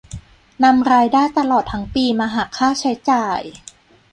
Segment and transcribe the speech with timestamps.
[0.63, 3.41] นำรายได้ตลอดทั้งปีมาหักค่าใช้จ่าย